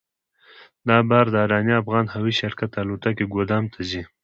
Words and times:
دا 0.87 0.97
بار 1.09 1.25
د 1.31 1.35
اریانا 1.43 1.75
افغان 1.83 2.05
هوایي 2.13 2.35
شرکت 2.41 2.71
الوتکې 2.81 3.25
ګودام 3.33 3.65
ته 3.73 3.79
ځي. 3.89 4.01